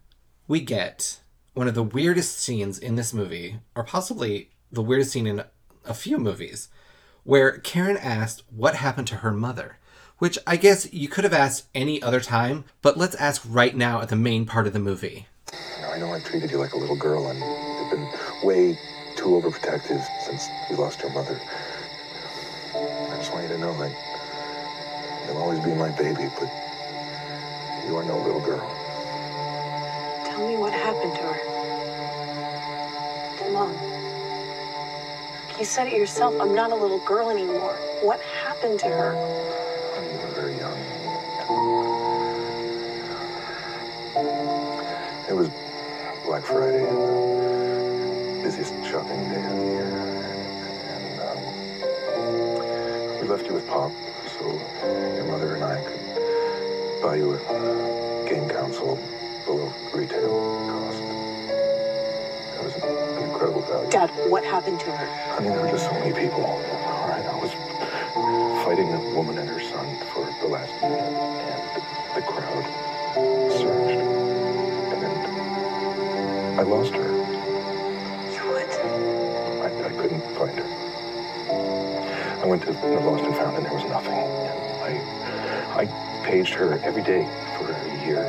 [0.47, 1.19] we get
[1.53, 5.43] one of the weirdest scenes in this movie, or possibly the weirdest scene in
[5.85, 6.69] a few movies,
[7.23, 9.77] where Karen asked what happened to her mother.
[10.17, 14.01] Which I guess you could have asked any other time, but let's ask right now
[14.01, 15.27] at the main part of the movie.
[15.51, 18.77] You know, I know I treated you like a little girl and have been way
[19.21, 21.39] too overprotective since you lost your mother.
[22.73, 23.91] I just want you to know that
[25.27, 26.49] you'll always be my baby, but
[27.85, 28.65] you are no little girl.
[30.25, 31.37] Tell me what happened to her.
[33.37, 33.75] To Mom.
[35.59, 36.33] You said it yourself.
[36.41, 37.75] I'm not a little girl anymore.
[38.01, 39.13] What happened to her?
[39.13, 40.79] When you were very young.
[45.29, 45.49] It was
[46.25, 47.40] Black Friday,
[53.71, 53.91] Pop,
[54.37, 54.43] so
[55.15, 58.99] your mother and I could buy you a game console
[59.45, 60.27] below retail
[60.67, 60.99] cost.
[62.51, 63.89] That was an incredible value.
[63.89, 65.07] Dad, what happened to her?
[65.07, 66.43] I mean, there were just so many people.
[66.43, 67.53] All right, I was
[68.65, 72.65] fighting a woman and her son for the last unit, and the crowd
[73.53, 74.01] surged.
[74.91, 77.10] And then I lost her.
[82.51, 84.11] Went to the lost and found, and there was nothing.
[84.11, 84.91] I,
[85.73, 87.23] I paged her every day
[87.57, 88.25] for a year.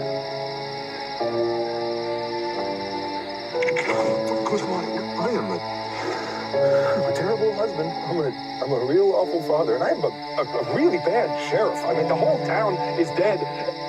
[4.31, 7.91] Of course, I, am a I'm a terrible husband.
[7.91, 11.85] I'm a, I'm a real awful father, and I'm a, a, a really bad sheriff.
[11.85, 13.41] I mean, the whole town is dead,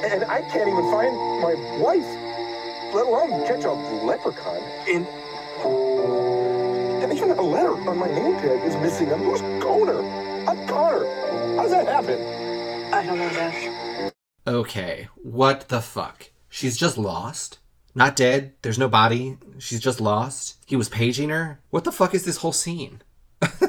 [0.04, 1.16] and I can't even find
[1.46, 2.10] my wife,
[2.92, 4.64] let alone catch a leprechaun.
[4.90, 5.06] And,
[7.38, 9.12] a letter on my name tag is missing.
[9.12, 10.00] And who's Connor?
[10.48, 11.06] I'm Connor.
[11.56, 12.94] How does that happen?
[12.94, 14.14] I don't know, Dad.
[14.46, 16.30] Okay, what the fuck?
[16.50, 17.60] She's just lost?
[17.96, 18.54] Not dead?
[18.62, 19.38] There's no body?
[19.58, 20.58] She's just lost?
[20.66, 21.60] He was paging her?
[21.70, 23.02] What the fuck is this whole scene?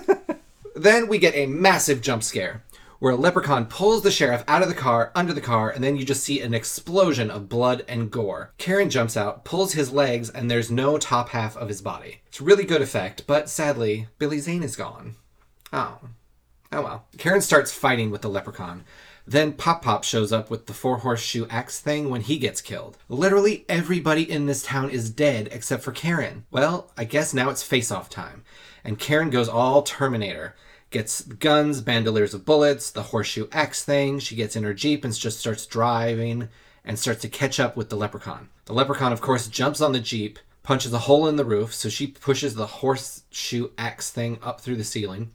[0.74, 2.64] then we get a massive jump scare
[3.04, 5.94] where a leprechaun pulls the sheriff out of the car, under the car, and then
[5.94, 8.54] you just see an explosion of blood and gore.
[8.56, 12.22] Karen jumps out, pulls his legs, and there's no top half of his body.
[12.28, 15.16] It's a really good effect, but sadly, Billy Zane is gone.
[15.70, 15.98] Oh.
[16.72, 17.04] Oh well.
[17.18, 18.84] Karen starts fighting with the leprechaun.
[19.26, 22.96] Then Pop Pop shows up with the four horseshoe axe thing when he gets killed.
[23.10, 26.46] Literally everybody in this town is dead except for Karen.
[26.50, 28.44] Well, I guess now it's face off time.
[28.82, 30.54] And Karen goes all Terminator.
[30.94, 34.20] Gets guns, bandoliers of bullets, the horseshoe axe thing.
[34.20, 36.48] She gets in her Jeep and just starts driving
[36.84, 38.48] and starts to catch up with the leprechaun.
[38.66, 41.88] The leprechaun, of course, jumps on the Jeep, punches a hole in the roof, so
[41.88, 45.32] she pushes the horseshoe axe thing up through the ceiling,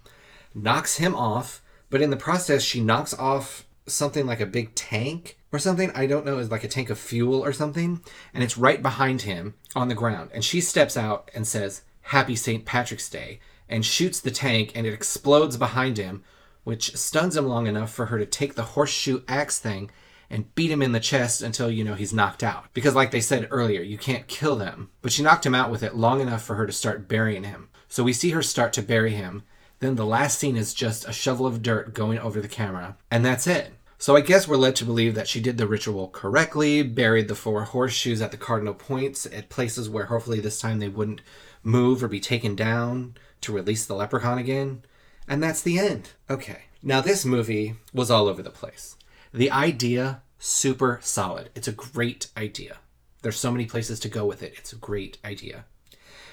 [0.55, 5.37] knocks him off, but in the process, she knocks off something like a big tank
[5.51, 5.91] or something.
[5.93, 8.01] I don't know, is like a tank of fuel or something.
[8.33, 10.29] And it's right behind him on the ground.
[10.33, 12.63] And she steps out and says, Happy St.
[12.63, 16.23] Patrick's Day, and shoots the tank and it explodes behind him,
[16.63, 19.89] which stuns him long enough for her to take the horseshoe axe thing
[20.29, 22.65] and beat him in the chest until, you know, he's knocked out.
[22.73, 24.89] Because, like they said earlier, you can't kill them.
[25.01, 27.69] But she knocked him out with it long enough for her to start burying him.
[27.87, 29.43] So we see her start to bury him.
[29.79, 32.97] Then the last scene is just a shovel of dirt going over the camera.
[33.09, 33.73] And that's it.
[33.97, 37.35] So I guess we're led to believe that she did the ritual correctly, buried the
[37.35, 41.21] four horseshoes at the cardinal points at places where hopefully this time they wouldn't
[41.63, 44.83] move or be taken down to release the leprechaun again.
[45.27, 46.11] And that's the end.
[46.29, 46.63] Okay.
[46.81, 48.95] Now this movie was all over the place.
[49.33, 51.49] The idea super solid.
[51.53, 52.77] It's a great idea.
[53.21, 54.53] There's so many places to go with it.
[54.57, 55.65] It's a great idea.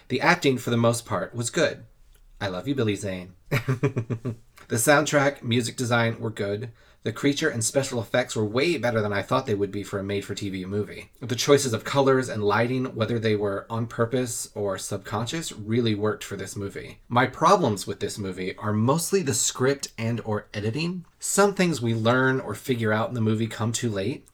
[0.09, 1.85] The acting for the most part was good.
[2.41, 3.35] I love you, Billy Zane.
[3.51, 4.37] the
[4.71, 6.71] soundtrack, music design were good.
[7.03, 9.99] The creature and special effects were way better than I thought they would be for
[9.99, 11.11] a made for TV movie.
[11.21, 16.25] The choices of colors and lighting, whether they were on purpose or subconscious, really worked
[16.25, 16.99] for this movie.
[17.09, 21.05] My problems with this movie are mostly the script and or editing.
[21.21, 24.27] Some things we learn or figure out in the movie come too late.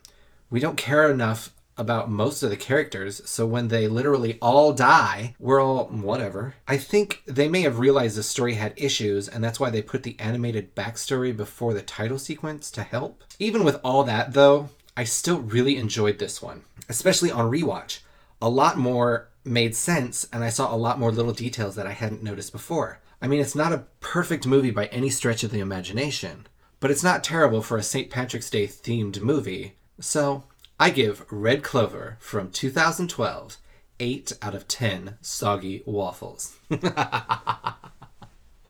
[0.49, 1.51] We don't care enough
[1.83, 6.55] about most of the characters, so when they literally all die, we're all whatever.
[6.67, 10.05] I think they may have realized the story had issues, and that's why they put
[10.05, 13.25] the animated backstory before the title sequence to help.
[13.39, 17.99] Even with all that, though, I still really enjoyed this one, especially on rewatch.
[18.41, 21.93] A lot more made sense, and I saw a lot more little details that I
[21.93, 23.01] hadn't noticed before.
[23.21, 26.47] I mean, it's not a perfect movie by any stretch of the imagination,
[26.81, 28.09] but it's not terrible for a St.
[28.11, 30.45] Patrick's Day themed movie So
[30.79, 33.57] I give Red Clover from 2012
[34.01, 36.57] 8 out of 10 soggy waffles.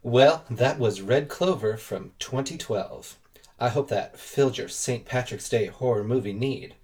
[0.03, 3.17] well, that was Red Clover from 2012.
[3.59, 5.07] I hope that filled your St.
[5.07, 6.75] Patrick's Day horror movie need.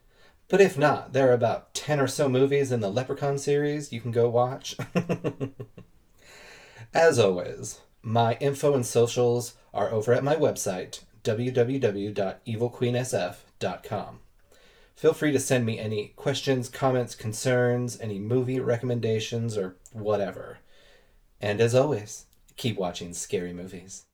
[0.48, 4.00] But if not, there are about 10 or so movies in the Leprechaun series you
[4.00, 4.76] can go watch.
[6.94, 14.20] As always, my info and socials are over at my website, www.evilqueensf.com.
[14.98, 20.58] Feel free to send me any questions, comments, concerns, any movie recommendations, or whatever.
[21.40, 22.26] And as always,
[22.56, 24.06] keep watching scary movies.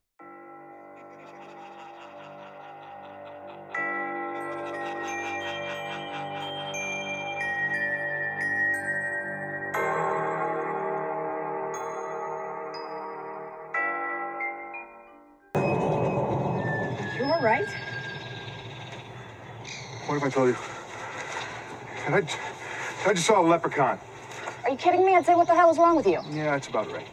[17.17, 17.75] You were right.
[20.07, 20.74] What if I told you?
[22.15, 22.19] I,
[23.07, 23.99] I just saw a leprechaun.
[24.63, 25.17] Are you kidding me?
[25.17, 26.21] I'd say, what the hell is wrong with you?
[26.31, 27.07] Yeah, that's about right.